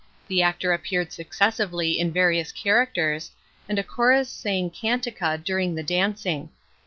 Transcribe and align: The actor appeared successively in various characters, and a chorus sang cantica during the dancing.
The 0.29 0.41
actor 0.41 0.73
appeared 0.73 1.13
successively 1.13 1.99
in 1.99 2.11
various 2.11 2.51
characters, 2.51 3.29
and 3.69 3.77
a 3.77 3.83
chorus 3.83 4.29
sang 4.29 4.71
cantica 4.71 5.37
during 5.37 5.75
the 5.75 5.83
dancing. 5.83 6.49